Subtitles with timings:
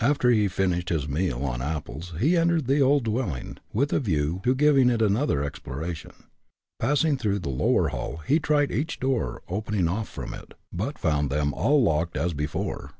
[0.00, 4.42] After he finished his meal on apples, he entered the old dwelling, with a view
[4.44, 6.10] to giving it another exploration.
[6.78, 11.30] Passing through the lower hall, he tried each door opening off from it, but found
[11.30, 12.92] them all locked, as before.